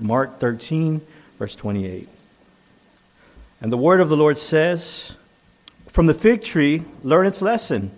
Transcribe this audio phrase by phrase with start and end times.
[0.00, 1.00] Mark 13,
[1.38, 2.08] verse 28.
[3.60, 5.14] And the word of the Lord says,
[5.86, 7.90] From the fig tree, learn its lesson.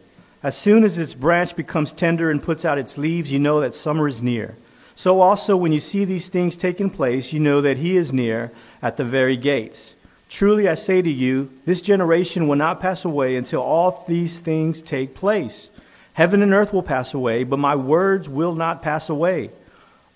[0.43, 3.75] As soon as its branch becomes tender and puts out its leaves, you know that
[3.75, 4.57] summer is near.
[4.97, 8.51] So also, when you see these things taking place, you know that he is near
[8.83, 9.95] at the very gates.
[10.29, 14.83] Truly, I say to you, this generation will not pass away until all these things
[14.83, 15.71] take place.
[16.15, 19.51] Heaven and earth will pass away, but my words will not pass away.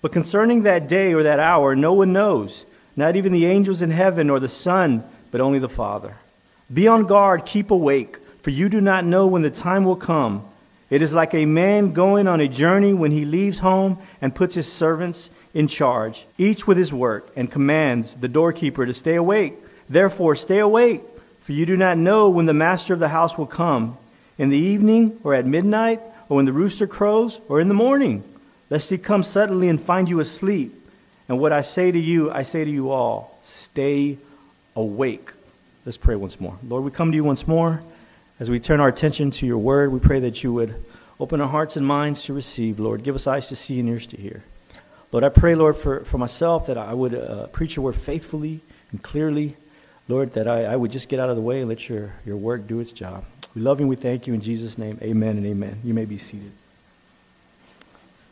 [0.07, 2.65] But concerning that day or that hour, no one knows,
[2.95, 6.15] not even the angels in heaven or the Son, but only the Father.
[6.73, 10.45] Be on guard, keep awake, for you do not know when the time will come.
[10.89, 14.55] It is like a man going on a journey when he leaves home and puts
[14.55, 19.55] his servants in charge, each with his work, and commands the doorkeeper to stay awake.
[19.89, 21.01] Therefore, stay awake,
[21.41, 23.97] for you do not know when the master of the house will come
[24.37, 28.23] in the evening, or at midnight, or when the rooster crows, or in the morning,
[28.69, 30.73] lest he come suddenly and find you asleep.
[31.29, 34.17] And what I say to you, I say to you all stay
[34.75, 35.31] awake.
[35.85, 36.57] Let's pray once more.
[36.67, 37.81] Lord, we come to you once more.
[38.39, 40.75] As we turn our attention to your word, we pray that you would
[41.19, 43.03] open our hearts and minds to receive, Lord.
[43.03, 44.43] Give us eyes to see and ears to hear.
[45.11, 48.59] Lord, I pray, Lord, for, for myself that I would uh, preach your word faithfully
[48.91, 49.55] and clearly.
[50.07, 52.37] Lord, that I, I would just get out of the way and let your, your
[52.37, 53.25] work do its job.
[53.55, 54.99] We love you and we thank you in Jesus' name.
[55.01, 55.79] Amen and amen.
[55.83, 56.51] You may be seated.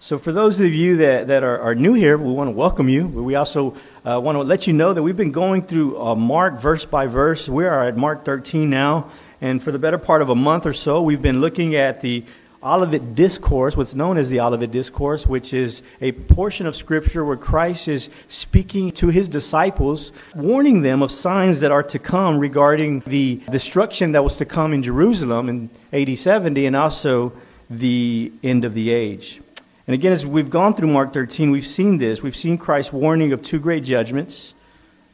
[0.05, 2.87] So, for those of you that, that are, are new here, we want to welcome
[2.89, 3.07] you.
[3.07, 3.75] We also
[4.05, 7.07] uh, want to let you know that we've been going through uh, Mark verse by
[7.07, 7.49] verse.
[7.49, 9.09] We are at Mark 13 now.
[9.41, 12.23] And for the better part of a month or so, we've been looking at the
[12.61, 17.35] Olivet Discourse, what's known as the Olivet Discourse, which is a portion of Scripture where
[17.35, 22.99] Christ is speaking to his disciples, warning them of signs that are to come regarding
[23.07, 27.33] the destruction that was to come in Jerusalem in AD 70 and also
[27.71, 29.41] the end of the age.
[29.87, 32.23] And again, as we've gone through Mark 13, we've seen this.
[32.23, 34.53] We've seen Christ's warning of two great judgments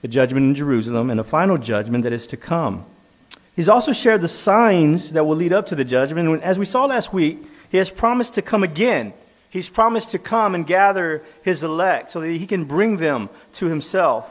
[0.02, 2.86] the judgment in Jerusalem and a final judgment that is to come.
[3.55, 6.27] He's also shared the signs that will lead up to the judgment.
[6.27, 7.37] And as we saw last week,
[7.70, 9.14] he has promised to come again.
[9.49, 13.67] He's promised to come and gather his elect so that he can bring them to
[13.67, 14.27] himself.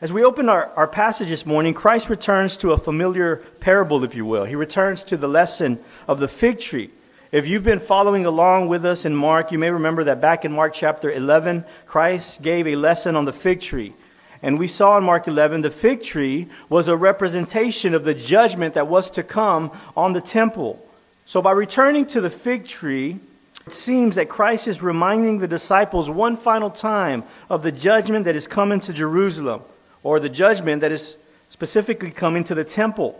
[0.00, 4.14] As we open our, our passage this morning, Christ returns to a familiar parable, if
[4.14, 4.44] you will.
[4.44, 6.90] He returns to the lesson of the fig tree.
[7.32, 10.52] If you've been following along with us in Mark, you may remember that back in
[10.52, 13.94] Mark chapter 11, Christ gave a lesson on the fig tree.
[14.42, 18.74] And we saw in Mark 11 the fig tree was a representation of the judgment
[18.74, 20.86] that was to come on the temple.
[21.24, 23.18] So by returning to the fig tree,
[23.66, 28.36] it seems that Christ is reminding the disciples one final time of the judgment that
[28.36, 29.62] is coming to Jerusalem,
[30.02, 31.16] or the judgment that is
[31.48, 33.18] specifically coming to the temple.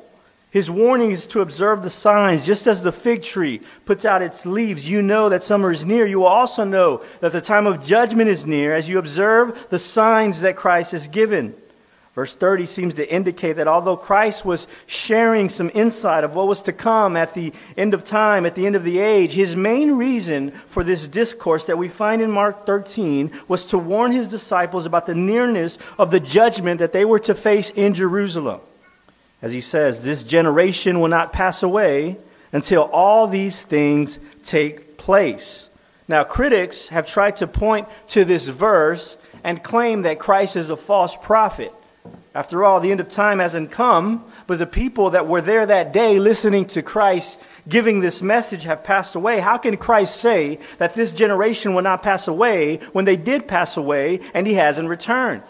[0.53, 2.45] His warning is to observe the signs.
[2.45, 6.05] Just as the fig tree puts out its leaves, you know that summer is near.
[6.05, 9.79] You will also know that the time of judgment is near as you observe the
[9.79, 11.55] signs that Christ has given.
[12.15, 16.61] Verse 30 seems to indicate that although Christ was sharing some insight of what was
[16.63, 19.93] to come at the end of time, at the end of the age, his main
[19.93, 24.85] reason for this discourse that we find in Mark 13 was to warn his disciples
[24.85, 28.61] about the nearness of the judgment that they were to face in Jerusalem.
[29.43, 32.17] As he says, this generation will not pass away
[32.53, 35.69] until all these things take place.
[36.07, 40.77] Now, critics have tried to point to this verse and claim that Christ is a
[40.77, 41.73] false prophet.
[42.35, 45.93] After all, the end of time hasn't come, but the people that were there that
[45.93, 47.39] day listening to Christ
[47.69, 49.39] giving this message have passed away.
[49.41, 53.77] How can Christ say that this generation will not pass away when they did pass
[53.77, 55.43] away and he hasn't returned?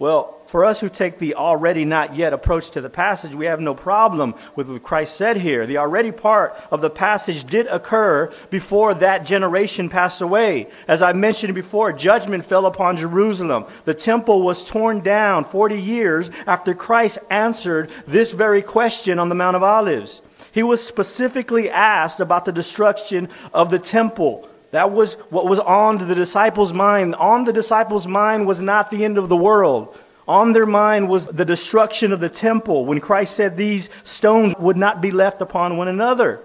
[0.00, 3.60] Well, for us who take the already not yet approach to the passage, we have
[3.60, 5.66] no problem with what Christ said here.
[5.66, 10.68] The already part of the passage did occur before that generation passed away.
[10.86, 13.64] As I mentioned before, judgment fell upon Jerusalem.
[13.86, 19.34] The temple was torn down 40 years after Christ answered this very question on the
[19.34, 20.22] Mount of Olives.
[20.52, 24.48] He was specifically asked about the destruction of the temple.
[24.70, 27.14] That was what was on the disciples' mind.
[27.14, 29.96] On the disciples' mind was not the end of the world.
[30.26, 34.76] On their mind was the destruction of the temple when Christ said these stones would
[34.76, 36.40] not be left upon one another.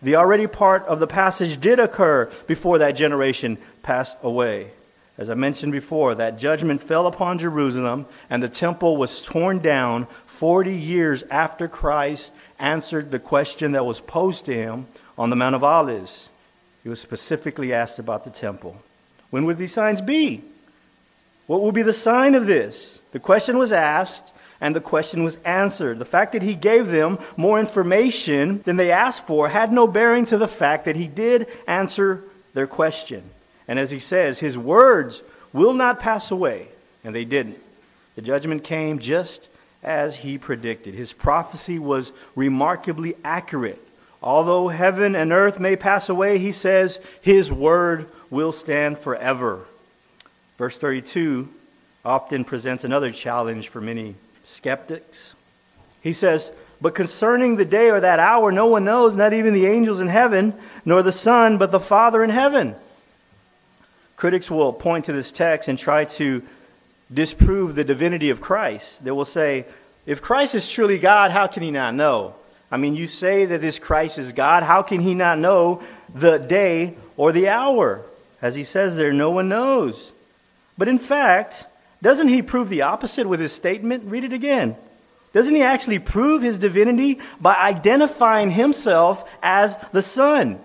[0.00, 4.70] The already part of the passage did occur before that generation passed away.
[5.16, 10.06] As I mentioned before, that judgment fell upon Jerusalem and the temple was torn down
[10.26, 12.30] 40 years after Christ
[12.60, 14.86] answered the question that was posed to him
[15.18, 16.27] on the Mount of Olives.
[16.82, 18.80] He was specifically asked about the temple.
[19.30, 20.42] When would these signs be?
[21.46, 23.00] What will be the sign of this?
[23.12, 25.98] The question was asked and the question was answered.
[25.98, 30.24] The fact that he gave them more information than they asked for had no bearing
[30.26, 32.22] to the fact that he did answer
[32.54, 33.22] their question.
[33.68, 35.22] And as he says, his words
[35.52, 36.68] will not pass away.
[37.04, 37.58] And they didn't.
[38.16, 39.48] The judgment came just
[39.82, 40.94] as he predicted.
[40.94, 43.80] His prophecy was remarkably accurate.
[44.22, 49.60] Although heaven and earth may pass away, he says, his word will stand forever.
[50.56, 51.48] Verse 32
[52.04, 55.34] often presents another challenge for many skeptics.
[56.00, 56.50] He says,
[56.80, 60.08] But concerning the day or that hour, no one knows, not even the angels in
[60.08, 60.54] heaven,
[60.84, 62.74] nor the Son, but the Father in heaven.
[64.16, 66.42] Critics will point to this text and try to
[67.12, 69.04] disprove the divinity of Christ.
[69.04, 69.64] They will say,
[70.06, 72.34] if Christ is truly God, how can he not know?
[72.70, 74.62] I mean, you say that this Christ is God.
[74.62, 75.82] How can he not know
[76.14, 78.02] the day or the hour?
[78.42, 80.12] As he says there, no one knows.
[80.76, 81.64] But in fact,
[82.02, 84.04] doesn't he prove the opposite with his statement?
[84.04, 84.76] Read it again.
[85.32, 90.58] Doesn't he actually prove his divinity by identifying himself as the Son?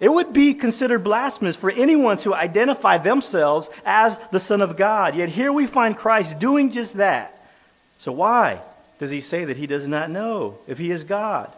[0.00, 5.14] It would be considered blasphemous for anyone to identify themselves as the Son of God.
[5.14, 7.36] Yet here we find Christ doing just that.
[7.98, 8.62] So why
[9.00, 11.50] does he say that he does not know if he is God?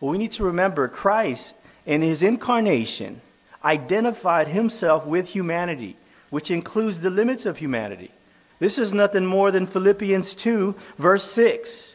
[0.00, 1.54] Well, we need to remember Christ
[1.86, 3.20] in his incarnation
[3.64, 5.96] identified himself with humanity,
[6.28, 8.10] which includes the limits of humanity.
[8.58, 11.92] This is nothing more than Philippians 2, verse 6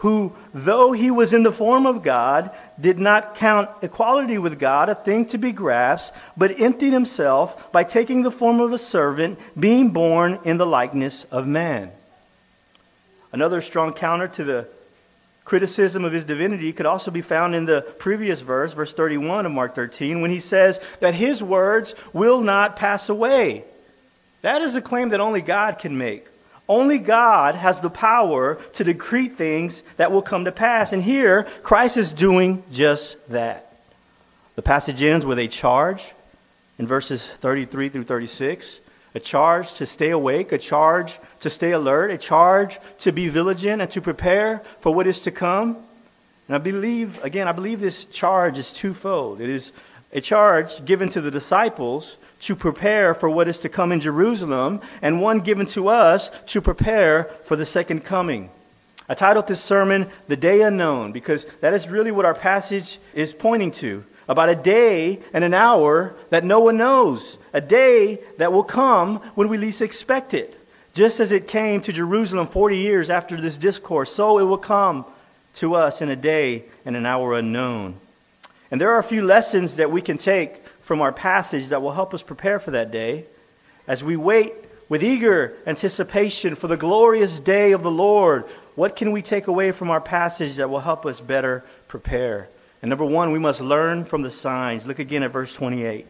[0.00, 2.50] who, though he was in the form of God,
[2.80, 7.84] did not count equality with God a thing to be grasped, but emptied himself by
[7.84, 11.90] taking the form of a servant, being born in the likeness of man.
[13.32, 14.68] Another strong counter to the
[15.44, 19.52] criticism of his divinity could also be found in the previous verse, verse 31 of
[19.52, 23.64] Mark 13, when he says that his words will not pass away.
[24.42, 26.28] That is a claim that only God can make.
[26.68, 30.92] Only God has the power to decree things that will come to pass.
[30.92, 33.72] And here, Christ is doing just that.
[34.54, 36.12] The passage ends with a charge
[36.78, 38.79] in verses 33 through 36
[39.14, 43.82] a charge to stay awake, a charge to stay alert, a charge to be vigilant
[43.82, 45.76] and to prepare for what is to come.
[46.46, 49.40] And I believe, again, I believe this charge is twofold.
[49.40, 49.72] It is
[50.12, 54.80] a charge given to the disciples to prepare for what is to come in Jerusalem,
[55.02, 58.50] and one given to us to prepare for the second coming.
[59.08, 63.34] I titled this sermon, The Day Unknown, because that is really what our passage is
[63.34, 68.52] pointing to about a day and an hour that no one knows, a day that
[68.52, 70.56] will come when we least expect it.
[70.94, 75.04] Just as it came to Jerusalem 40 years after this discourse, so it will come
[75.54, 77.96] to us in a day and an hour unknown.
[78.70, 81.90] And there are a few lessons that we can take from our passage that will
[81.90, 83.24] help us prepare for that day
[83.88, 84.52] as we wait
[84.88, 88.44] with eager anticipation for the glorious day of the Lord.
[88.76, 92.48] What can we take away from our passage that will help us better prepare?
[92.82, 94.86] And number one, we must learn from the signs.
[94.86, 96.06] Look again at verse 28.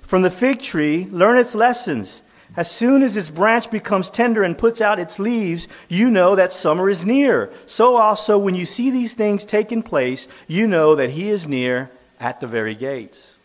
[0.00, 2.22] From the fig tree, learn its lessons.
[2.54, 6.52] As soon as its branch becomes tender and puts out its leaves, you know that
[6.52, 7.50] summer is near.
[7.66, 11.90] So also, when you see these things taking place, you know that he is near
[12.20, 13.36] at the very gates.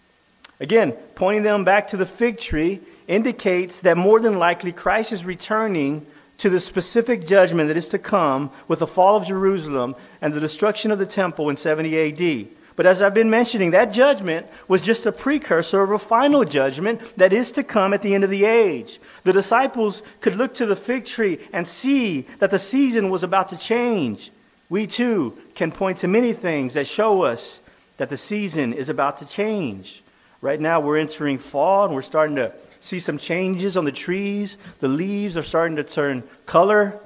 [0.60, 5.24] Again, pointing them back to the fig tree indicates that more than likely Christ is
[5.24, 6.06] returning
[6.38, 10.40] to the specific judgment that is to come with the fall of Jerusalem and the
[10.40, 12.48] destruction of the temple in 70 AD.
[12.76, 17.02] But as I've been mentioning, that judgment was just a precursor of a final judgment
[17.18, 19.00] that is to come at the end of the age.
[19.24, 23.50] The disciples could look to the fig tree and see that the season was about
[23.50, 24.32] to change.
[24.70, 27.62] We too can point to many things that show us
[27.98, 30.04] that the season is about to change.
[30.40, 32.54] Right now, we're entering fall and we're starting to
[32.88, 34.58] see some changes on the trees.
[34.80, 36.98] The leaves are starting to turn color.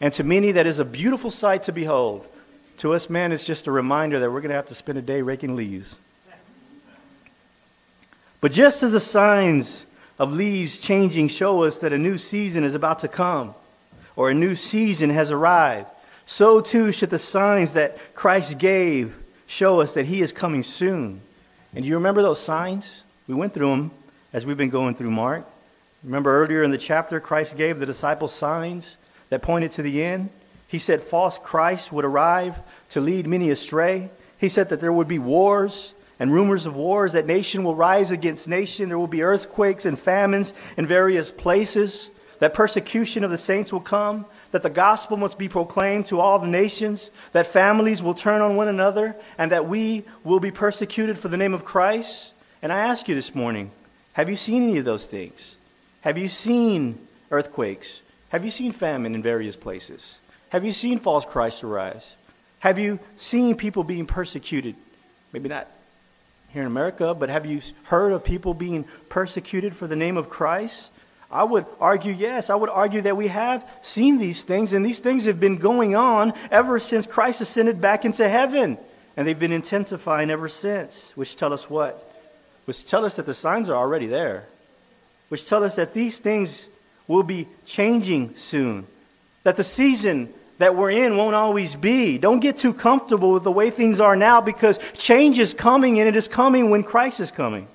[0.00, 2.26] And to many, that is a beautiful sight to behold.
[2.78, 5.02] To us, man, it's just a reminder that we're going to have to spend a
[5.02, 5.96] day raking leaves.
[8.40, 9.84] But just as the signs
[10.18, 13.54] of leaves changing show us that a new season is about to come,
[14.16, 15.88] or a new season has arrived,
[16.26, 19.14] so too should the signs that Christ gave
[19.46, 21.20] show us that he is coming soon.
[21.74, 23.02] And do you remember those signs?
[23.26, 23.90] We went through them
[24.32, 25.44] as we've been going through Mark.
[26.02, 28.96] Remember earlier in the chapter, Christ gave the disciples signs
[29.28, 30.30] that pointed to the end?
[30.66, 32.56] He said false Christ would arrive
[32.90, 34.10] to lead many astray.
[34.38, 38.10] He said that there would be wars and rumors of wars, that nation will rise
[38.10, 38.88] against nation.
[38.88, 42.10] There will be earthquakes and famines in various places,
[42.40, 46.38] that persecution of the saints will come, that the gospel must be proclaimed to all
[46.38, 51.18] the nations, that families will turn on one another, and that we will be persecuted
[51.18, 52.34] for the name of Christ.
[52.60, 53.70] And I ask you this morning
[54.14, 55.56] have you seen any of those things?
[56.02, 56.98] Have you seen
[57.30, 58.00] earthquakes?
[58.30, 60.18] Have you seen famine in various places?
[60.50, 62.16] Have you seen false Christs arise?
[62.60, 64.74] Have you seen people being persecuted?
[65.32, 65.68] Maybe not
[66.52, 70.28] here in America, but have you heard of people being persecuted for the name of
[70.28, 70.90] Christ?
[71.30, 74.98] I would argue, yes, I would argue that we have seen these things, and these
[74.98, 78.78] things have been going on ever since Christ ascended back into heaven.
[79.16, 82.09] And they've been intensifying ever since, which tell us what?
[82.70, 84.44] Which tell us that the signs are already there,
[85.28, 86.68] which tell us that these things
[87.08, 88.86] will be changing soon,
[89.42, 92.16] that the season that we're in won't always be.
[92.16, 96.08] Don't get too comfortable with the way things are now because change is coming and
[96.08, 97.66] it is coming when Christ is coming.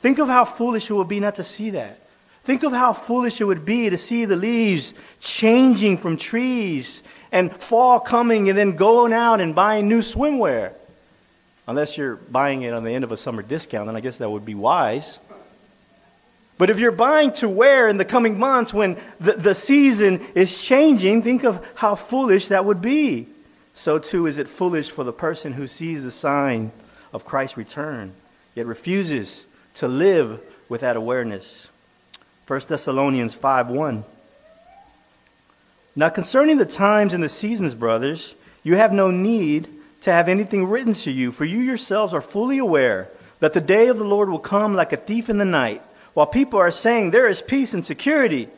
[0.00, 1.98] Think of how foolish it would be not to see that.
[2.44, 7.02] Think of how foolish it would be to see the leaves changing from trees
[7.32, 10.74] and fall coming and then going out and buying new swimwear.
[11.66, 14.30] Unless you're buying it on the end of a summer discount, then I guess that
[14.30, 15.18] would be wise.
[16.58, 20.62] But if you're buying to wear in the coming months when the, the season is
[20.62, 23.28] changing, think of how foolish that would be.
[23.74, 26.72] So, too, is it foolish for the person who sees the sign
[27.12, 28.12] of Christ's return,
[28.54, 31.68] yet refuses to live with that awareness.
[32.46, 34.04] 1 Thessalonians 5 1.
[35.94, 39.68] Now, concerning the times and the seasons, brothers, you have no need
[40.02, 43.08] to have anything written to you, for you yourselves are fully aware
[43.40, 45.80] that the day of the Lord will come like a thief in the night.
[46.14, 48.48] While people are saying there is peace and security,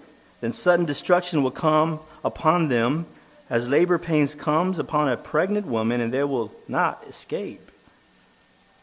[0.40, 3.06] then sudden destruction will come upon them
[3.48, 7.70] as labor pains comes upon a pregnant woman, and they will not escape.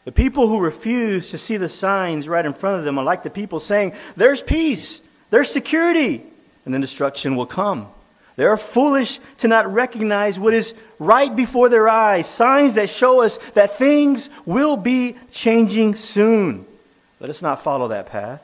[0.05, 3.23] The people who refuse to see the signs right in front of them are like
[3.23, 6.23] the people saying, There's peace, there's security,
[6.65, 7.87] and then destruction will come.
[8.35, 13.21] They are foolish to not recognize what is right before their eyes, signs that show
[13.21, 16.65] us that things will be changing soon.
[17.19, 18.41] Let us not follow that path.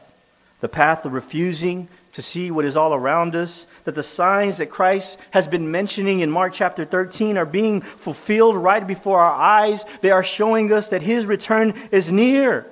[0.59, 4.71] The path of refusing to see what is all around us, that the signs that
[4.71, 9.85] Christ has been mentioning in Mark chapter 13 are being fulfilled right before our eyes.
[10.01, 12.65] They are showing us that his return is near.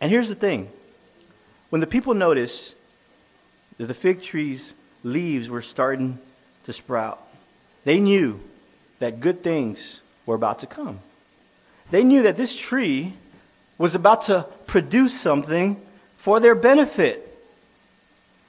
[0.00, 0.70] And here's the thing
[1.70, 2.74] when the people notice
[3.78, 6.18] that the fig tree's leaves were starting
[6.64, 7.20] to sprout,
[7.84, 8.40] they knew
[8.98, 11.00] that good things were about to come.
[11.90, 13.14] They knew that this tree
[13.78, 15.80] was about to produce something
[16.16, 17.24] for their benefit.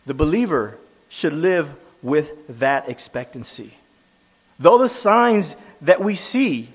[0.06, 0.78] The believer
[1.08, 3.74] should live with that expectancy.
[4.60, 6.70] Though the signs that we see,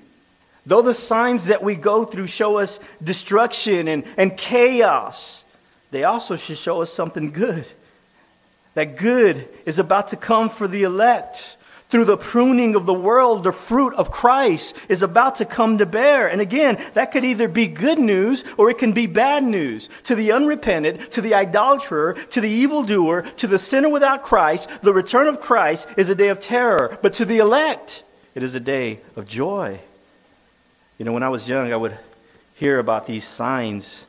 [0.65, 5.43] though the signs that we go through show us destruction and, and chaos,
[5.91, 7.65] they also should show us something good.
[8.75, 11.57] That good is about to come for the elect
[11.89, 15.85] through the pruning of the world, the fruit of Christ is about to come to
[15.85, 16.27] bear.
[16.27, 19.87] And again, that could either be good news or it can be bad news.
[20.05, 24.93] To the unrepentant, to the idolater, to the evildoer, to the sinner without Christ, the
[24.93, 26.97] return of Christ is a day of terror.
[27.01, 28.03] But to the elect,
[28.33, 29.79] it is a day of joy.
[30.97, 31.97] You know, when I was young, I would
[32.55, 34.05] hear about these signs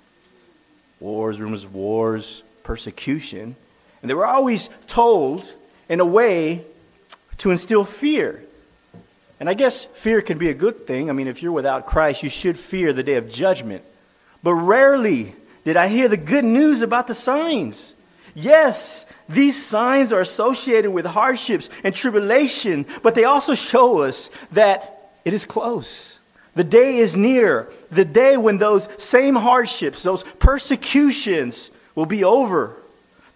[0.99, 3.55] wars, rumors of wars, persecution.
[4.01, 5.51] And they were always told
[5.89, 6.65] in a way
[7.39, 8.43] to instill fear.
[9.39, 11.11] And I guess fear can be a good thing.
[11.11, 13.83] I mean, if you're without Christ, you should fear the day of judgment.
[14.43, 15.35] But rarely
[15.65, 17.95] did I hear the good news about the signs.
[18.35, 25.11] Yes, these signs are associated with hardships and tribulation, but they also show us that
[25.25, 26.19] it is close.
[26.55, 27.69] The day is near.
[27.91, 32.77] The day when those same hardships, those persecutions will be over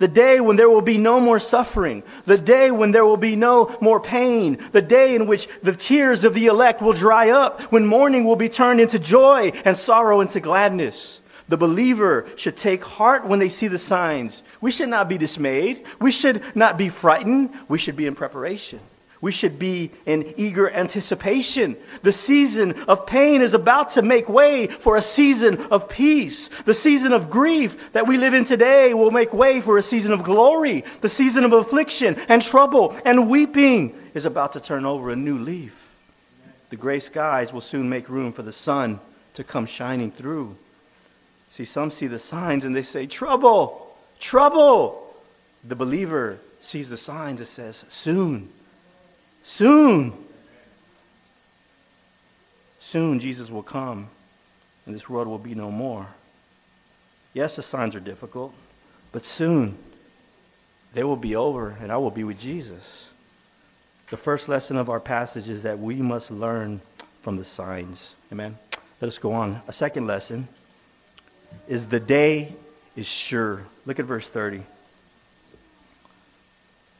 [0.01, 3.37] the day when there will be no more suffering, the day when there will be
[3.37, 7.61] no more pain, the day in which the tears of the elect will dry up,
[7.71, 11.21] when mourning will be turned into joy and sorrow into gladness.
[11.49, 14.43] The believer should take heart when they see the signs.
[14.61, 15.85] We should not be dismayed.
[16.01, 17.51] We should not be frightened.
[17.69, 18.81] We should be in preparation.
[19.23, 21.77] We should be in eager anticipation.
[22.03, 26.49] The season of pain is about to make way for a season of peace.
[26.49, 30.13] The season of grief that we live in today will make way for a season
[30.13, 30.85] of glory.
[31.03, 35.39] The season of affliction and trouble and weeping is about to turn over a new
[35.39, 35.95] leaf.
[36.71, 39.01] The gray skies will soon make room for the sun
[39.35, 40.57] to come shining through.
[41.51, 45.09] See, some see the signs and they say, Trouble, trouble.
[45.63, 48.49] The believer sees the signs and says, Soon
[49.43, 50.13] Soon.
[52.79, 54.09] Soon Jesus will come
[54.87, 56.07] and this world will be no more.
[57.33, 58.53] Yes, the signs are difficult,
[59.13, 59.77] but soon
[60.95, 63.11] they will be over and I will be with Jesus.
[64.11, 66.81] The first lesson of our passage is that we must learn
[67.21, 68.17] from the signs.
[68.33, 68.59] Amen.
[69.01, 69.63] Let us go on.
[69.69, 70.49] A second lesson
[71.69, 72.55] is the day
[72.97, 73.65] is sure.
[73.87, 74.63] Look at verse 30.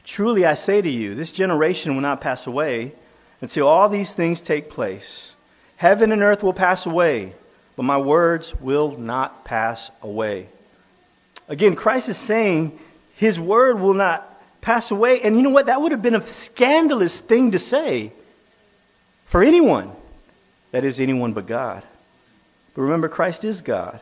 [0.03, 2.93] Truly I say to you, this generation will not pass away
[3.41, 5.33] until all these things take place.
[5.77, 7.33] Heaven and earth will pass away,
[7.75, 10.47] but my words will not pass away.
[11.47, 12.77] Again, Christ is saying
[13.15, 14.27] His word will not
[14.61, 15.21] pass away.
[15.21, 15.65] And you know what?
[15.65, 18.13] That would have been a scandalous thing to say
[19.25, 19.91] for anyone.
[20.71, 21.83] That is, anyone but God.
[22.73, 23.99] But remember, Christ is God.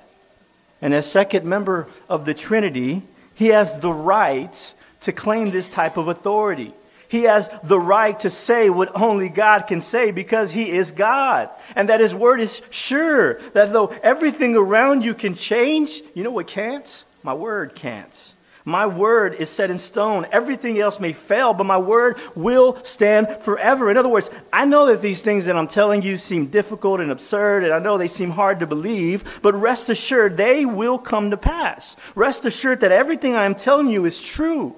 [0.82, 3.01] And as second member of the Trinity,
[3.34, 6.74] he has the right to claim this type of authority.
[7.10, 11.50] He has the right to say what only God can say because he is God.
[11.75, 13.39] And that his word is sure.
[13.53, 17.03] That though everything around you can change, you know what can't?
[17.24, 18.34] My word can't.
[18.63, 20.27] My word is set in stone.
[20.32, 23.89] Everything else may fail, but my word will stand forever.
[23.89, 27.10] In other words, I know that these things that I'm telling you seem difficult and
[27.10, 31.32] absurd, and I know they seem hard to believe, but rest assured they will come
[31.32, 31.96] to pass.
[32.13, 34.75] Rest assured that everything I am telling you is true.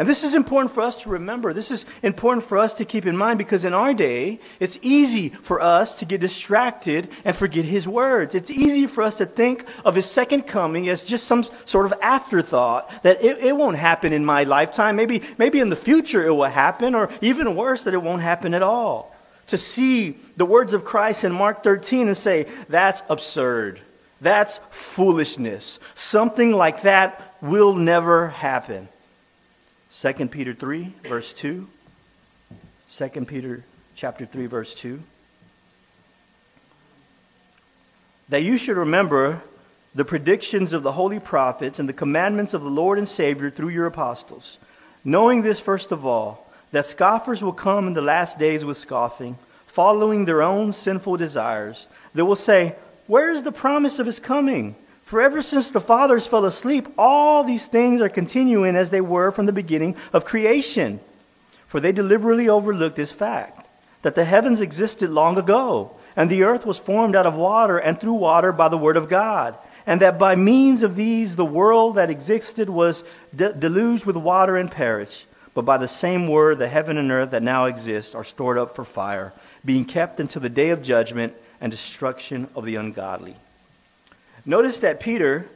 [0.00, 1.52] And this is important for us to remember.
[1.52, 5.28] This is important for us to keep in mind because in our day, it's easy
[5.28, 8.34] for us to get distracted and forget his words.
[8.34, 11.92] It's easy for us to think of his second coming as just some sort of
[12.00, 14.96] afterthought that it, it won't happen in my lifetime.
[14.96, 18.54] Maybe, maybe in the future it will happen, or even worse, that it won't happen
[18.54, 19.14] at all.
[19.48, 23.82] To see the words of Christ in Mark 13 and say, that's absurd.
[24.22, 25.78] That's foolishness.
[25.94, 28.88] Something like that will never happen.
[29.92, 31.66] 2 Peter 3, verse 2.
[32.90, 35.02] 2 Peter chapter 3, verse 2.
[38.28, 39.42] That you should remember
[39.94, 43.70] the predictions of the holy prophets and the commandments of the Lord and Savior through
[43.70, 44.58] your apostles.
[45.04, 49.36] Knowing this, first of all, that scoffers will come in the last days with scoffing,
[49.66, 51.88] following their own sinful desires.
[52.14, 52.76] They will say,
[53.08, 54.76] Where is the promise of his coming?
[55.10, 59.32] For ever since the fathers fell asleep, all these things are continuing as they were
[59.32, 61.00] from the beginning of creation.
[61.66, 63.66] For they deliberately overlooked this fact
[64.02, 68.00] that the heavens existed long ago, and the earth was formed out of water and
[68.00, 71.96] through water by the word of God, and that by means of these the world
[71.96, 73.02] that existed was
[73.34, 75.26] de- deluged with water and perished.
[75.54, 78.76] But by the same word, the heaven and earth that now exist are stored up
[78.76, 79.32] for fire,
[79.64, 83.34] being kept until the day of judgment and destruction of the ungodly.
[84.44, 85.46] Notice that Peter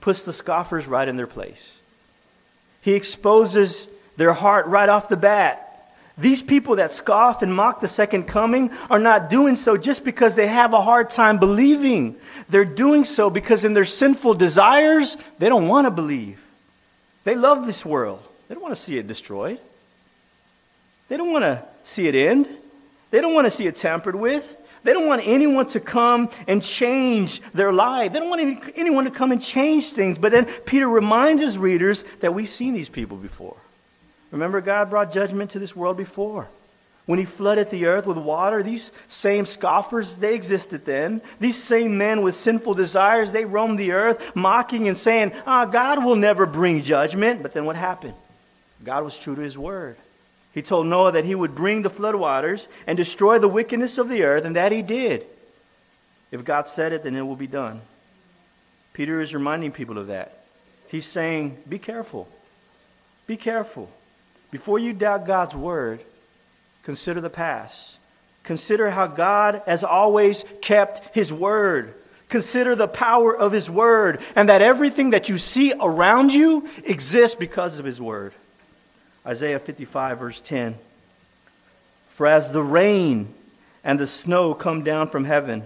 [0.00, 1.78] puts the scoffers right in their place.
[2.80, 5.68] He exposes their heart right off the bat.
[6.18, 10.36] These people that scoff and mock the second coming are not doing so just because
[10.36, 12.16] they have a hard time believing.
[12.50, 16.38] They're doing so because in their sinful desires, they don't want to believe.
[17.24, 18.22] They love this world.
[18.48, 19.58] They don't want to see it destroyed.
[21.08, 22.48] They don't want to see it end.
[23.10, 24.56] They don't want to see it tampered with.
[24.84, 28.12] They don't want anyone to come and change their life.
[28.12, 30.18] They don't want any, anyone to come and change things.
[30.18, 33.56] But then Peter reminds his readers that we've seen these people before.
[34.30, 36.48] Remember, God brought judgment to this world before.
[37.04, 41.20] When he flooded the earth with water, these same scoffers, they existed then.
[41.40, 46.04] These same men with sinful desires, they roamed the earth, mocking and saying, ah, God
[46.04, 47.42] will never bring judgment.
[47.42, 48.14] But then what happened?
[48.84, 49.96] God was true to his word.
[50.52, 54.22] He told Noah that he would bring the floodwaters and destroy the wickedness of the
[54.22, 55.26] earth, and that he did.
[56.30, 57.80] If God said it, then it will be done.
[58.92, 60.44] Peter is reminding people of that.
[60.88, 62.28] He's saying, Be careful.
[63.26, 63.90] Be careful.
[64.50, 66.00] Before you doubt God's word,
[66.82, 67.98] consider the past.
[68.42, 71.94] Consider how God has always kept his word.
[72.28, 77.36] Consider the power of his word and that everything that you see around you exists
[77.36, 78.32] because of his word.
[79.26, 80.74] Isaiah 55, verse 10.
[82.08, 83.32] For as the rain
[83.84, 85.64] and the snow come down from heaven,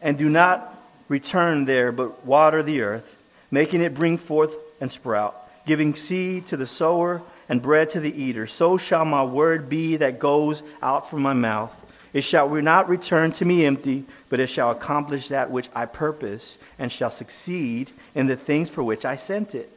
[0.00, 0.74] and do not
[1.08, 3.16] return there, but water the earth,
[3.50, 5.36] making it bring forth and sprout,
[5.66, 9.96] giving seed to the sower and bread to the eater, so shall my word be
[9.96, 11.74] that goes out from my mouth.
[12.12, 16.58] It shall not return to me empty, but it shall accomplish that which I purpose,
[16.78, 19.70] and shall succeed in the things for which I sent it.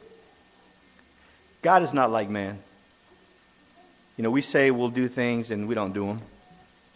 [1.62, 2.58] God is not like man.
[4.16, 6.20] You know, we say we'll do things and we don't do them.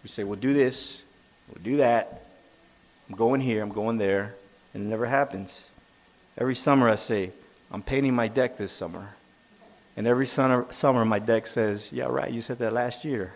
[0.02, 1.02] We say we'll do this,
[1.48, 2.22] we'll do that.
[3.08, 4.34] I'm going here, I'm going there,
[4.74, 5.68] and it never happens.
[6.38, 7.32] Every summer I say,
[7.70, 9.14] I'm painting my deck this summer.
[9.96, 13.32] And every summer my deck says, Yeah, right, you said that last year.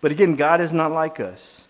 [0.00, 1.66] But again, God is not like us.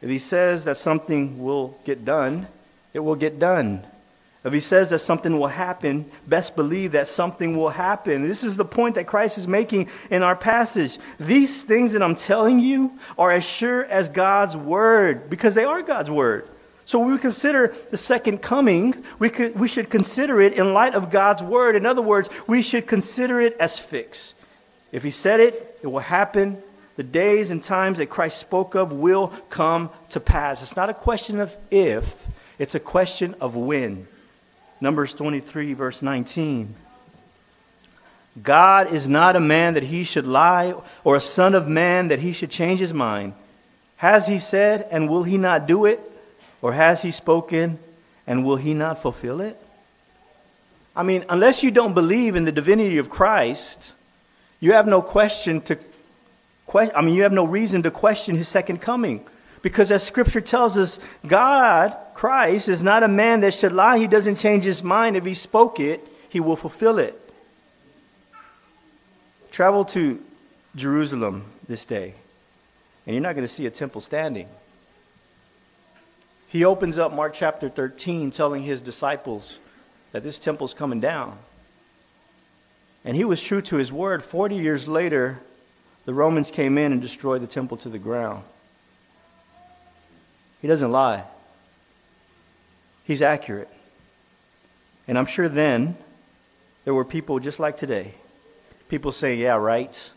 [0.00, 2.46] If He says that something will get done,
[2.94, 3.84] it will get done.
[4.46, 8.28] If he says that something will happen, best believe that something will happen.
[8.28, 11.00] This is the point that Christ is making in our passage.
[11.18, 15.82] These things that I'm telling you are as sure as God's word because they are
[15.82, 16.46] God's word.
[16.84, 20.94] So when we consider the second coming, we, could, we should consider it in light
[20.94, 21.74] of God's word.
[21.74, 24.36] In other words, we should consider it as fixed.
[24.92, 26.62] If he said it, it will happen.
[26.94, 30.62] The days and times that Christ spoke of will come to pass.
[30.62, 32.24] It's not a question of if,
[32.60, 34.06] it's a question of when.
[34.80, 36.74] Numbers 23, verse 19.
[38.42, 42.18] God is not a man that he should lie, or a son of man that
[42.18, 43.32] he should change his mind.
[43.96, 46.00] Has he said, and will he not do it?
[46.60, 47.78] Or has he spoken,
[48.26, 49.56] and will he not fulfill it?
[50.94, 53.92] I mean, unless you don't believe in the divinity of Christ,
[54.60, 55.78] you have no question to
[56.74, 59.24] I mean, you have no reason to question his second coming.
[59.62, 63.98] Because as scripture tells us, God, Christ, is not a man that should lie.
[63.98, 65.16] He doesn't change his mind.
[65.16, 66.00] If he spoke it,
[66.30, 67.14] he will fulfill it.
[69.50, 70.18] Travel to
[70.74, 72.14] Jerusalem this day,
[73.04, 74.48] and you're not going to see a temple standing.
[76.48, 79.58] He opens up Mark chapter 13, telling his disciples
[80.12, 81.36] that this temple's coming down.
[83.04, 84.22] And he was true to his word.
[84.22, 85.40] 40 years later,
[86.06, 88.42] the Romans came in and destroyed the temple to the ground.
[90.62, 91.24] He doesn't lie,
[93.06, 93.68] he's accurate.
[95.08, 95.96] And I'm sure then
[96.84, 98.14] there were people just like today.
[98.88, 100.10] People saying, yeah, right.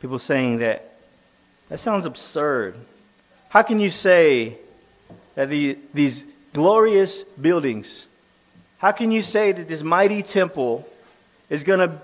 [0.00, 0.92] People saying that
[1.68, 2.74] that sounds absurd.
[3.48, 4.56] How can you say
[5.34, 8.06] that the, these glorious buildings,
[8.78, 10.88] how can you say that this mighty temple
[11.50, 12.00] is going to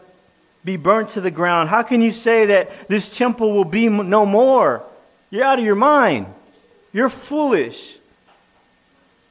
[0.65, 1.69] be burnt to the ground?
[1.69, 4.83] How can you say that this temple will be no more?
[5.31, 6.27] You're out of your mind.
[6.93, 7.94] You're foolish.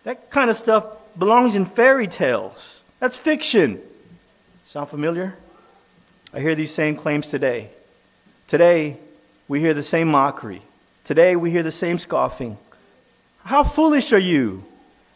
[0.03, 0.85] That kind of stuff
[1.17, 2.81] belongs in fairy tales.
[2.99, 3.81] That's fiction.
[4.65, 5.35] Sound familiar?
[6.33, 7.69] I hear these same claims today.
[8.47, 8.97] Today,
[9.47, 10.61] we hear the same mockery.
[11.03, 12.57] Today, we hear the same scoffing.
[13.43, 14.63] How foolish are you?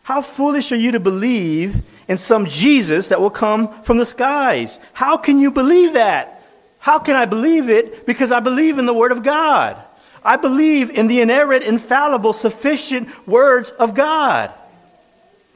[0.04, 4.80] How foolish are you to believe in some Jesus that will come from the skies.
[4.93, 6.41] How can you believe that?
[6.80, 8.06] How can I believe it?
[8.06, 9.78] Because I believe in the Word of God.
[10.23, 14.52] I believe in the inerrant, infallible, sufficient words of God.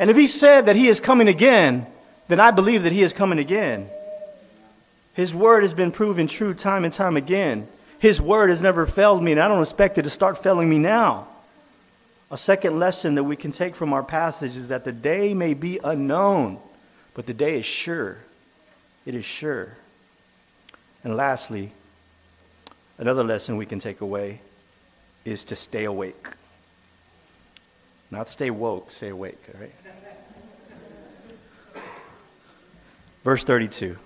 [0.01, 1.85] And if He said that He is coming again,
[2.27, 3.87] then I believe that He is coming again.
[5.13, 7.67] His Word has been proven true time and time again.
[7.99, 10.79] His Word has never failed me, and I don't expect it to start failing me
[10.79, 11.27] now.
[12.31, 15.53] A second lesson that we can take from our passage is that the day may
[15.53, 16.57] be unknown,
[17.13, 18.17] but the day is sure.
[19.05, 19.77] It is sure.
[21.03, 21.73] And lastly,
[22.97, 24.41] another lesson we can take away
[25.25, 26.27] is to stay awake.
[28.11, 29.71] Not stay woke, stay awake, all right?
[33.23, 33.97] Verse 32.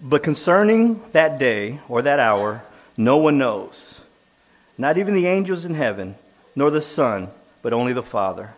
[0.00, 2.64] But concerning that day or that hour,
[2.96, 4.00] no one knows
[4.78, 6.14] not even the angels in heaven,
[6.54, 7.28] nor the Son,
[7.62, 8.54] but only the Father.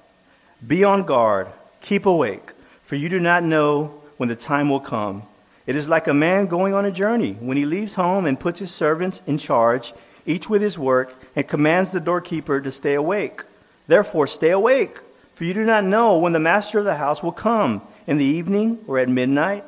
[0.64, 1.48] Be on guard,
[1.80, 2.52] keep awake,
[2.84, 3.86] for you do not know
[4.18, 5.22] when the time will come.
[5.66, 8.60] It is like a man going on a journey when he leaves home and puts
[8.60, 9.94] his servants in charge,
[10.26, 13.42] each with his work, and commands the doorkeeper to stay awake.
[13.86, 14.98] Therefore, stay awake,
[15.34, 18.24] for you do not know when the master of the house will come in the
[18.24, 19.64] evening or at midnight,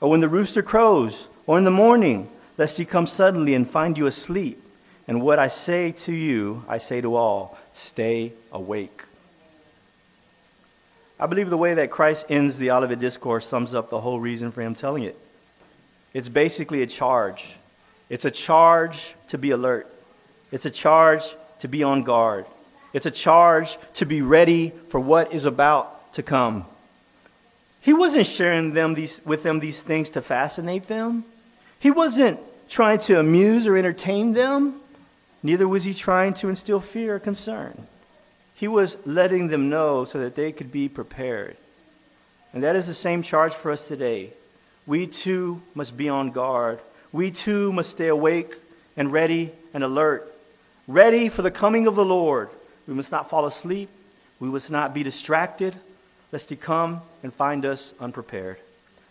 [0.00, 3.98] or when the rooster crows, or in the morning, lest he come suddenly and find
[3.98, 4.62] you asleep.
[5.08, 9.04] And what I say to you, I say to all stay awake.
[11.18, 14.52] I believe the way that Christ ends the Olivet Discourse sums up the whole reason
[14.52, 15.16] for him telling it.
[16.12, 17.56] It's basically a charge.
[18.08, 19.86] It's a charge to be alert.
[20.50, 21.22] It's a charge
[21.60, 22.46] to be on guard.
[22.92, 26.64] It's a charge to be ready for what is about to come.
[27.80, 31.24] He wasn't sharing them these, with them these things to fascinate them.
[31.78, 34.80] He wasn't trying to amuse or entertain them.
[35.42, 37.86] Neither was he trying to instill fear or concern.
[38.54, 41.56] He was letting them know so that they could be prepared.
[42.52, 44.30] And that is the same charge for us today.
[44.86, 46.80] We too must be on guard.
[47.12, 48.54] We too must stay awake
[48.96, 50.32] and ready and alert,
[50.86, 52.48] ready for the coming of the Lord.
[52.86, 53.88] We must not fall asleep.
[54.38, 55.74] We must not be distracted,
[56.30, 58.58] lest he come and find us unprepared.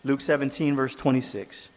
[0.04, 1.68] Luke 17, verse 26.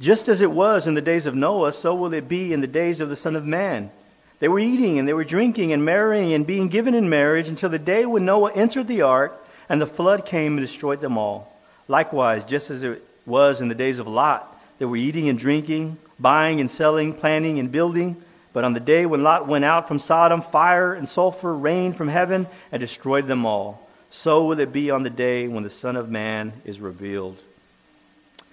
[0.00, 2.68] Just as it was in the days of Noah, so will it be in the
[2.68, 3.90] days of the Son of Man.
[4.38, 7.68] They were eating and they were drinking and marrying and being given in marriage until
[7.68, 11.52] the day when Noah entered the ark and the flood came and destroyed them all.
[11.88, 15.98] Likewise, just as it was in the days of Lot, they were eating and drinking,
[16.18, 18.16] buying and selling, planting and building.
[18.52, 22.08] But on the day when Lot went out from Sodom, fire and sulfur rained from
[22.08, 23.88] heaven and destroyed them all.
[24.10, 27.36] So will it be on the day when the Son of Man is revealed.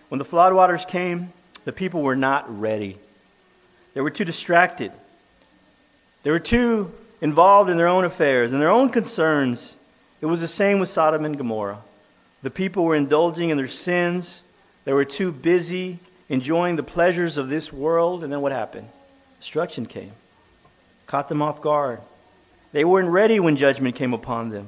[0.10, 1.32] When the floodwaters came,
[1.64, 2.98] the people were not ready.
[3.94, 4.92] They were too distracted.
[6.24, 9.78] They were too involved in their own affairs and their own concerns.
[10.22, 11.80] It was the same with Sodom and Gomorrah.
[12.44, 14.44] The people were indulging in their sins.
[14.84, 18.24] They were too busy enjoying the pleasures of this world.
[18.24, 18.90] And then what happened?
[19.40, 20.12] Destruction came,
[21.08, 22.02] caught them off guard.
[22.72, 24.68] They weren't ready when judgment came upon them.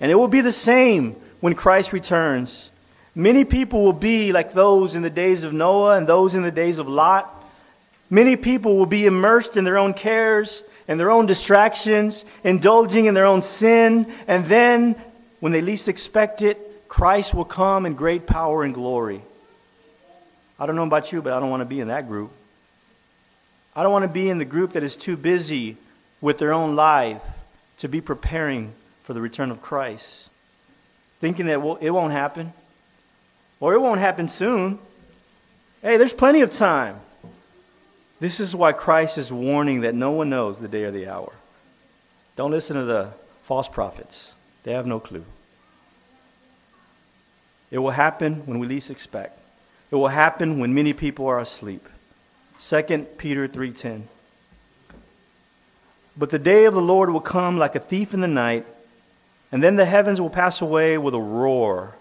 [0.00, 2.70] And it will be the same when Christ returns,
[3.14, 6.52] many people will be like those in the days of Noah and those in the
[6.52, 7.28] days of Lot.
[8.08, 13.14] Many people will be immersed in their own cares and their own distractions, indulging in
[13.14, 14.94] their own sin, and then,
[15.40, 16.58] when they least expect it,
[16.88, 19.22] Christ will come in great power and glory.
[20.62, 22.30] I don't know about you, but I don't want to be in that group.
[23.74, 25.76] I don't want to be in the group that is too busy
[26.20, 27.20] with their own life
[27.78, 28.72] to be preparing
[29.02, 30.28] for the return of Christ,
[31.18, 32.52] thinking that it won't happen
[33.58, 34.78] or it won't happen soon.
[35.82, 37.00] Hey, there's plenty of time.
[38.20, 41.32] This is why Christ is warning that no one knows the day or the hour.
[42.36, 43.08] Don't listen to the
[43.42, 45.24] false prophets, they have no clue.
[47.72, 49.40] It will happen when we least expect.
[49.92, 51.86] It will happen when many people are asleep.
[52.58, 54.04] 2 Peter 3:10
[56.16, 58.64] But the day of the Lord will come like a thief in the night,
[59.52, 61.96] and then the heavens will pass away with a roar,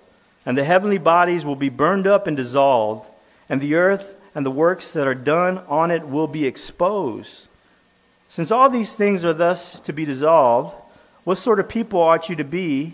[0.46, 3.10] and the heavenly bodies will be burned up and dissolved,
[3.50, 7.48] and the earth and the works that are done on it will be exposed.
[8.30, 10.74] Since all these things are thus to be dissolved,
[11.26, 12.94] what sort of people ought you to be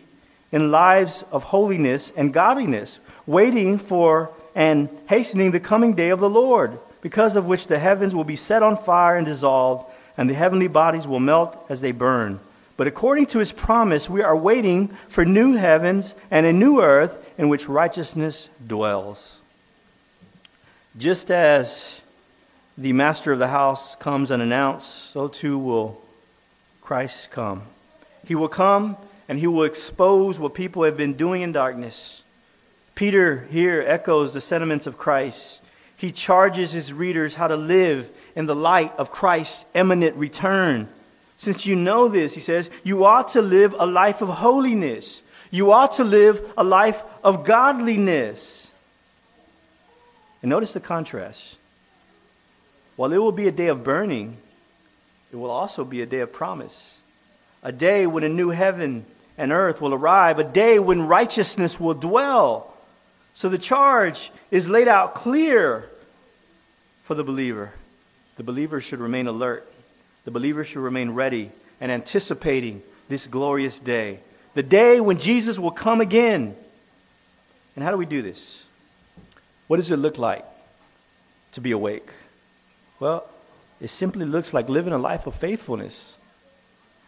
[0.51, 6.29] in lives of holiness and godliness, waiting for and hastening the coming day of the
[6.29, 6.77] Lord?
[7.01, 10.67] because of which the heavens will be set on fire and dissolved, and the heavenly
[10.67, 12.39] bodies will melt as they burn.
[12.75, 17.23] But according to his promise, we are waiting for new heavens and a new earth
[17.37, 19.39] in which righteousness dwells.
[20.97, 22.01] Just as
[22.77, 26.01] the master of the house comes unannounced, so too will
[26.81, 27.63] Christ come.
[28.25, 28.97] He will come
[29.29, 32.23] and he will expose what people have been doing in darkness.
[32.97, 35.61] Peter here echoes the sentiments of Christ
[35.97, 40.87] he charges his readers how to live in the light of Christ's imminent return.
[41.37, 45.23] Since you know this, he says, you ought to live a life of holiness.
[45.49, 48.71] You ought to live a life of godliness.
[50.43, 51.57] And notice the contrast.
[52.95, 54.37] While it will be a day of burning,
[55.31, 57.01] it will also be a day of promise.
[57.63, 59.05] A day when a new heaven
[59.35, 62.76] and earth will arrive, a day when righteousness will dwell.
[63.37, 65.87] So the charge is laid out clear
[67.03, 67.71] for the believer.
[68.35, 69.71] The believer should remain alert.
[70.25, 74.21] The believer should remain ready and anticipating this glorious day,
[74.55, 76.55] the day when Jesus will come again.
[77.75, 78.63] And how do we do this?
[79.67, 80.43] What does it look like
[81.51, 82.11] to be awake?
[82.99, 83.29] Well,
[83.79, 86.17] it simply looks like living a life of faithfulness.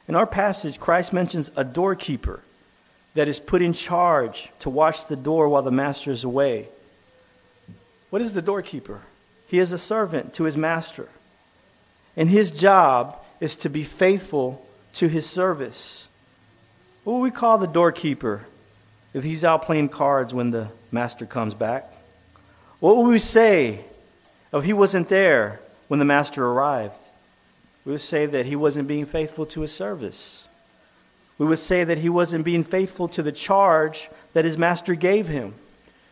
[0.07, 2.43] In our passage, Christ mentions a doorkeeper
[3.13, 6.67] that is put in charge to watch the door while the master is away.
[8.10, 9.02] What is the doorkeeper?
[9.48, 11.10] He is a servant to his master.
[12.15, 16.08] And his job is to be faithful to his service.
[17.04, 18.45] What would we call the doorkeeper
[19.13, 21.91] if he's out playing cards when the master comes back?
[22.80, 23.80] What would we say
[24.54, 26.93] if he wasn't there when the master arrived?
[27.86, 30.48] We would say that he wasn't being faithful to his service
[31.39, 35.28] we would say that he wasn't being faithful to the charge that his master gave
[35.28, 35.56] him.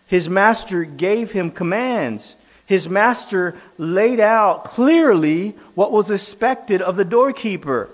[0.07, 2.37] His master gave him commands.
[2.65, 7.89] His master laid out clearly what was expected of the doorkeeper.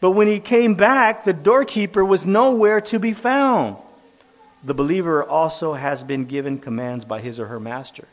[0.00, 3.76] But when he came back, the doorkeeper was nowhere to be found.
[4.62, 8.06] The believer also has been given commands by his or her master.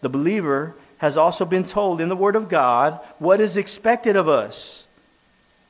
[0.00, 4.26] The believer has also been told in the Word of God what is expected of
[4.26, 4.86] us.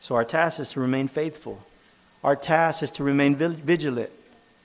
[0.01, 1.61] So our task is to remain faithful.
[2.25, 4.11] Our task is to remain vigilant,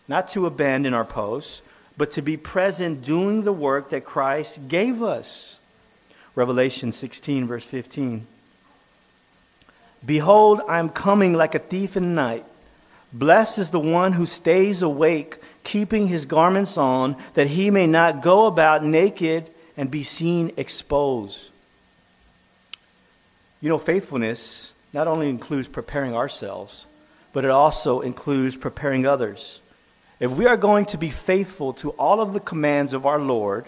[0.08, 1.62] not to abandon our posts,
[1.96, 5.60] but to be present doing the work that Christ gave us.
[6.36, 8.26] Revelation 16, verse 15.
[10.06, 12.46] Behold, I am coming like a thief in the night.
[13.14, 18.24] Blessed is the one who stays awake, keeping his garments on, that he may not
[18.24, 21.50] go about naked and be seen exposed.
[23.62, 26.86] You know, faithfulness not only includes preparing ourselves,
[27.34, 29.60] but it also includes preparing others.
[30.20, 33.66] If we are going to be faithful to all of the commands of our Lord,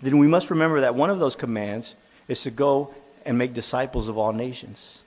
[0.00, 1.94] then we must remember that one of those commands
[2.28, 2.94] is to go
[3.26, 5.00] and make disciples of all nations.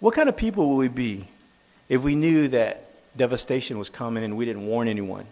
[0.00, 1.28] What kind of people would we be
[1.88, 2.82] if we knew that
[3.16, 5.26] devastation was coming and we didn't warn anyone?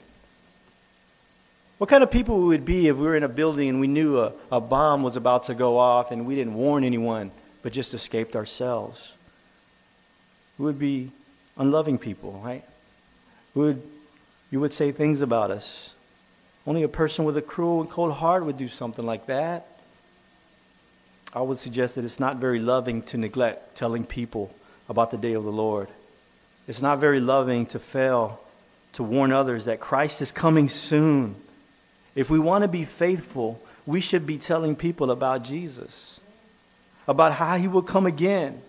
[1.78, 3.88] What kind of people would we be if we were in a building and we
[3.88, 7.30] knew a, a bomb was about to go off and we didn't warn anyone
[7.62, 9.14] but just escaped ourselves?
[10.58, 11.10] We would be
[11.56, 12.64] unloving people, right?
[13.54, 13.82] Would,
[14.50, 15.94] you would say things about us.
[16.66, 19.66] Only a person with a cruel and cold heart would do something like that.
[21.32, 24.54] I would suggest that it's not very loving to neglect telling people
[24.88, 25.88] about the day of the Lord.
[26.66, 28.40] It's not very loving to fail
[28.94, 31.34] to warn others that Christ is coming soon.
[32.14, 36.20] If we want to be faithful, we should be telling people about Jesus,
[37.08, 38.62] about how he will come again.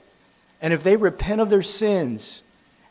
[0.61, 2.41] And if they repent of their sins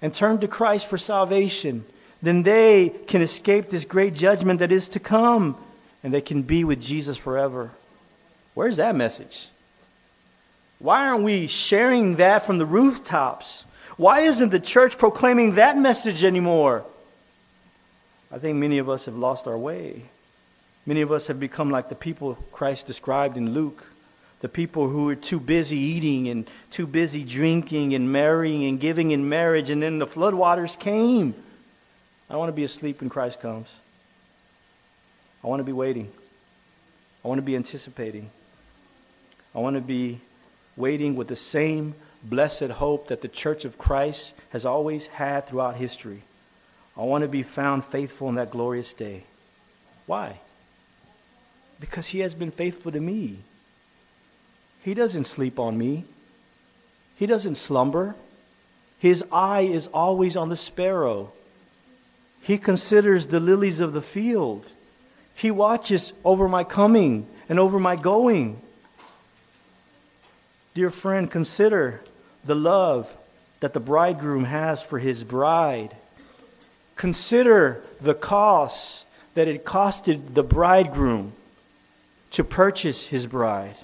[0.05, 1.83] and turn to Christ for salvation,
[2.21, 5.57] then they can escape this great judgment that is to come
[6.03, 7.71] and they can be with Jesus forever.
[8.53, 9.49] Where's that message?
[10.79, 13.65] Why aren't we sharing that from the rooftops?
[13.97, 16.85] Why isn't the church proclaiming that message anymore?
[18.31, 20.03] I think many of us have lost our way.
[20.85, 23.87] Many of us have become like the people Christ described in Luke
[24.45, 29.11] the people who are too busy eating and too busy drinking and marrying and giving
[29.11, 31.35] in marriage, and then the floodwaters came.
[32.29, 33.69] I want to be asleep when Christ comes.
[35.43, 36.13] I want to be waiting.
[37.25, 38.29] I want to be anticipating.
[39.55, 40.21] I want to be
[40.77, 45.77] waiting with the same blessed hope that the church of Christ has always had throughout
[45.77, 46.21] history.
[46.99, 49.25] I want to be found faithful in that glorious day.
[50.05, 50.39] Why?
[51.81, 53.39] Because he has been faithful to me.
[54.85, 56.05] He doesn't sleep on me,
[57.17, 58.17] he doesn't slumber.
[58.99, 61.33] His eye is always on the sparrow.
[62.41, 64.67] He considers the lilies of the field.
[65.35, 68.61] He watches over my coming and over my going.
[70.75, 72.01] Dear friend, consider
[72.47, 73.15] the love
[73.61, 75.95] that the bridegroom has for his bride.
[76.97, 81.33] Consider the cost that it costed the bridegroom
[82.31, 83.77] to purchase his bride.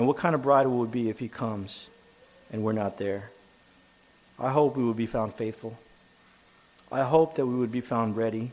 [0.00, 1.88] And what kind of bride will it be if he comes
[2.50, 3.28] and we're not there?
[4.38, 5.78] I hope we will be found faithful.
[6.90, 8.52] I hope that we would be found ready.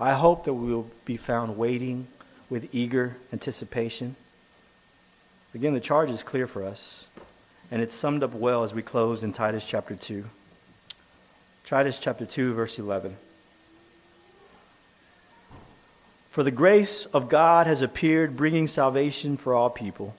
[0.00, 2.06] I hope that we will be found waiting
[2.48, 4.16] with eager anticipation.
[5.54, 7.06] Again, the charge is clear for us,
[7.70, 10.24] and it's summed up well as we close in Titus chapter 2.
[11.66, 13.14] Titus chapter 2, verse 11.
[16.30, 20.14] For the grace of God has appeared, bringing salvation for all people,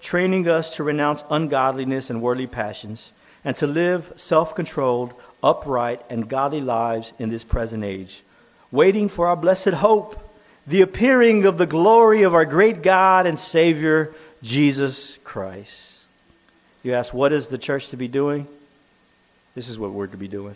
[0.00, 3.12] training us to renounce ungodliness and worldly passions,
[3.44, 8.22] and to live self controlled, upright, and godly lives in this present age,
[8.70, 10.18] waiting for our blessed hope,
[10.66, 16.04] the appearing of the glory of our great God and Savior Jesus Christ.
[16.82, 18.46] You ask, what is the church to be doing?
[19.54, 20.54] This is what we're to be doing.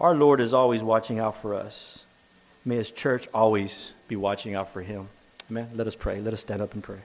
[0.00, 2.04] Our Lord is always watching out for us.
[2.64, 5.08] May His church always be watching out for Him.
[5.50, 5.68] Amen.
[5.74, 6.20] Let us pray.
[6.20, 7.00] Let us stand up and pray.